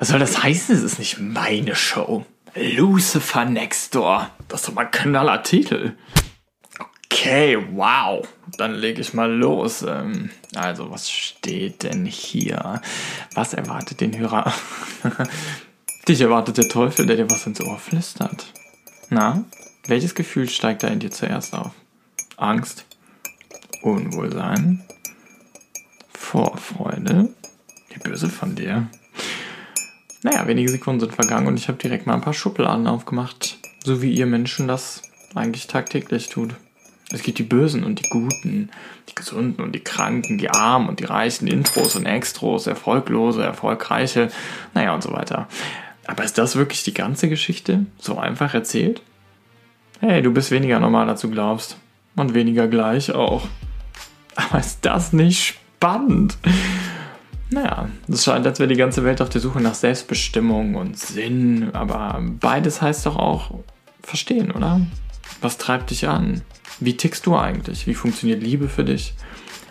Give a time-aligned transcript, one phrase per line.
[0.00, 0.74] Was soll das heißen?
[0.74, 2.24] Es ist nicht meine Show.
[2.54, 4.30] Lucifer Next Door.
[4.48, 5.92] Das ist doch mal ein knaller Titel.
[6.78, 8.26] Okay, wow.
[8.56, 9.82] Dann lege ich mal los.
[9.82, 12.80] Ähm, also, was steht denn hier?
[13.34, 14.54] Was erwartet den Hörer?
[16.08, 18.54] Dich erwartet der Teufel, der dir was ins Ohr flüstert.
[19.10, 19.44] Na,
[19.86, 21.72] welches Gefühl steigt da in dir zuerst auf?
[22.38, 22.86] Angst?
[23.82, 24.82] Unwohlsein?
[26.14, 27.34] Vorfreude?
[27.94, 28.88] Die Böse von dir?
[30.50, 33.58] Wenige Sekunden sind vergangen und ich habe direkt mal ein paar Schubladen aufgemacht.
[33.84, 35.00] So wie ihr Menschen das
[35.36, 36.56] eigentlich tagtäglich tut.
[37.12, 38.68] Es gibt die Bösen und die Guten,
[39.08, 44.28] die Gesunden und die Kranken, die Armen und die Reichen, Intros und Extros, Erfolglose, Erfolgreiche,
[44.74, 45.46] naja und so weiter.
[46.08, 47.86] Aber ist das wirklich die ganze Geschichte?
[48.00, 49.02] So einfach erzählt?
[50.00, 51.76] Hey, du bist weniger normal, als du glaubst.
[52.16, 53.46] Und weniger gleich auch.
[54.34, 56.38] Aber ist das nicht spannend?
[57.50, 61.70] Naja, es scheint, als wäre die ganze Welt auf der Suche nach Selbstbestimmung und Sinn.
[61.72, 63.50] Aber beides heißt doch auch
[64.02, 64.80] verstehen, oder?
[65.40, 66.42] Was treibt dich an?
[66.78, 67.86] Wie tickst du eigentlich?
[67.86, 69.14] Wie funktioniert Liebe für dich?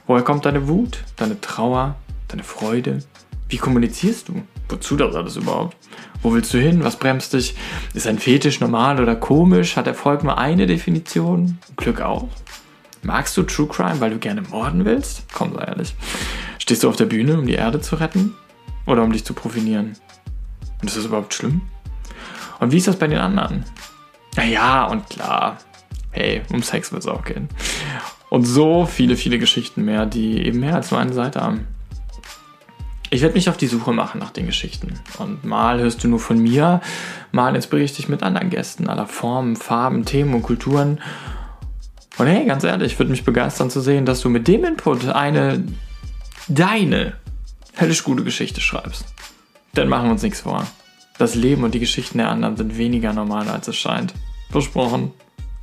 [0.08, 1.96] Woher kommt deine Wut, deine Trauer,
[2.28, 3.00] deine Freude?
[3.48, 4.42] Wie kommunizierst du?
[4.68, 5.78] Wozu das alles überhaupt?
[6.22, 6.84] Wo willst du hin?
[6.84, 7.56] Was bremst dich?
[7.94, 9.78] Ist ein Fetisch normal oder komisch?
[9.78, 11.58] Hat Erfolg nur eine Definition?
[11.78, 12.28] Glück auch?
[13.02, 15.24] Magst du True Crime, weil du gerne morden willst?
[15.34, 15.96] Komm, sei ehrlich.
[16.70, 18.36] Stehst du auf der Bühne, um die Erde zu retten?
[18.86, 19.96] Oder um dich zu profilieren?
[20.80, 21.62] Und ist das überhaupt schlimm?
[22.60, 23.66] Und wie ist das bei den anderen?
[24.36, 25.58] Naja, und klar,
[26.12, 27.50] hey, um Sex wird es auch gehen.
[28.30, 31.66] Und so viele, viele Geschichten mehr, die eben mehr als nur eine Seite haben.
[33.10, 34.94] Ich werde mich auf die Suche machen nach den Geschichten.
[35.18, 36.82] Und mal hörst du nur von mir,
[37.32, 41.02] mal inspiriere ich dich mit anderen Gästen aller Formen, Farben, Themen und Kulturen.
[42.20, 45.08] Und hey, ganz ehrlich, ich würde mich begeistern zu sehen, dass du mit dem Input
[45.08, 45.64] eine,
[46.50, 47.14] deine,
[47.80, 49.06] höllisch gute Geschichte schreibst.
[49.74, 50.66] Dann machen wir uns nichts vor.
[51.18, 54.14] Das Leben und die Geschichten der anderen sind weniger normal, als es scheint.
[54.50, 55.12] Versprochen.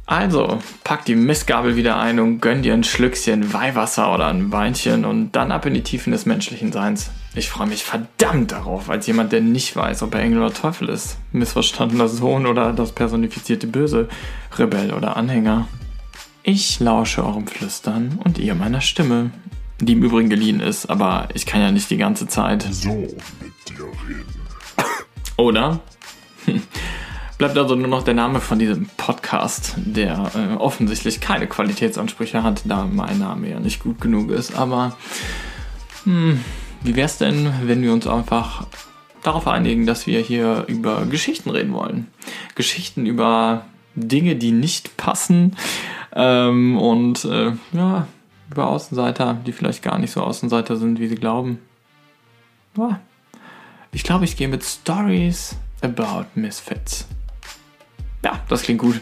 [0.09, 5.05] Also, pack die Mistgabel wieder ein und gönn dir ein Schlückchen Weihwasser oder ein Weinchen
[5.05, 7.11] und dann ab in die Tiefen des menschlichen Seins.
[7.35, 10.89] Ich freue mich verdammt darauf, als jemand, der nicht weiß, ob er Engel oder Teufel
[10.89, 14.09] ist, missverstandener Sohn oder das personifizierte Böse,
[14.57, 15.67] Rebell oder Anhänger.
[16.45, 19.33] Ich lausche eurem Flüstern und ihr meiner Stimme,
[19.81, 23.53] die im Übrigen geliehen ist, aber ich kann ja nicht die ganze Zeit so mit
[23.69, 24.35] dir reden.
[25.37, 25.81] Oder?
[27.39, 32.63] Bleibt also nur noch der Name von diesem Podcast, der äh, offensichtlich keine Qualitätsansprüche hat,
[32.65, 34.55] da mein Name ja nicht gut genug ist.
[34.57, 34.97] Aber
[36.05, 36.41] hm,
[36.83, 38.67] wie wäre es denn, wenn wir uns einfach
[39.23, 42.07] darauf einigen, dass wir hier über Geschichten reden wollen?
[42.55, 45.57] Geschichten über Dinge, die nicht passen
[46.15, 48.07] ähm, und äh, ja,
[48.51, 51.59] über Außenseiter, die vielleicht gar nicht so Außenseiter sind, wie sie glauben.
[53.93, 57.07] Ich glaube, ich gehe mit Stories about Misfits.
[58.25, 59.01] Ja, das klingt gut.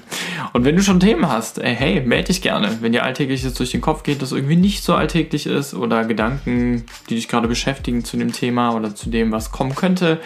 [0.53, 2.79] Und wenn du schon Themen hast, ey, hey, melde dich gerne.
[2.83, 6.85] Wenn dir Alltägliches durch den Kopf geht, das irgendwie nicht so alltäglich ist oder Gedanken,
[7.09, 10.21] die dich gerade beschäftigen zu dem Thema oder zu dem, was kommen könnte,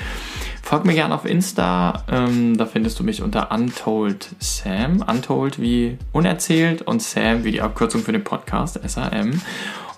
[0.68, 2.04] folg mir gerne auf Insta.
[2.10, 5.00] Ähm, da findest du mich unter Untold Sam.
[5.00, 9.40] Untold wie unerzählt und Sam wie die Abkürzung für den Podcast, SAM.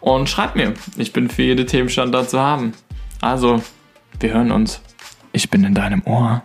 [0.01, 0.75] Und schreib mir.
[0.97, 2.73] Ich bin für jede Themenstand da zu haben.
[3.21, 3.61] Also,
[4.21, 4.81] wir hören uns.
[5.33, 6.45] Ich bin in deinem Ohr.